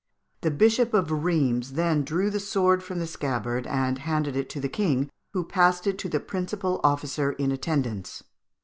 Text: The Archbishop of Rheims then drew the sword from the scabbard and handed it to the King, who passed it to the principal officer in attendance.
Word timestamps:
The 0.41 0.47
Archbishop 0.49 0.95
of 0.95 1.11
Rheims 1.11 1.73
then 1.73 2.03
drew 2.03 2.31
the 2.31 2.39
sword 2.39 2.81
from 2.81 2.97
the 2.97 3.05
scabbard 3.05 3.67
and 3.67 3.99
handed 3.99 4.35
it 4.35 4.49
to 4.49 4.59
the 4.59 4.67
King, 4.67 5.11
who 5.33 5.43
passed 5.45 5.85
it 5.85 5.99
to 5.99 6.09
the 6.09 6.19
principal 6.19 6.81
officer 6.83 7.33
in 7.33 7.51
attendance. 7.51 8.23